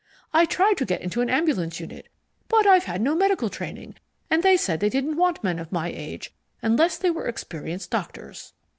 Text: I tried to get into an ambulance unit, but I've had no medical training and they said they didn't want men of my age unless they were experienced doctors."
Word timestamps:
I 0.33 0.45
tried 0.45 0.77
to 0.77 0.85
get 0.85 1.01
into 1.01 1.21
an 1.21 1.29
ambulance 1.29 1.79
unit, 1.79 2.07
but 2.47 2.65
I've 2.65 2.85
had 2.85 3.03
no 3.03 3.13
medical 3.13 3.51
training 3.51 3.97
and 4.31 4.41
they 4.41 4.57
said 4.57 4.79
they 4.79 4.89
didn't 4.89 5.15
want 5.15 5.43
men 5.43 5.59
of 5.59 5.71
my 5.71 5.91
age 5.91 6.33
unless 6.63 6.97
they 6.97 7.11
were 7.11 7.27
experienced 7.27 7.91
doctors." 7.91 8.53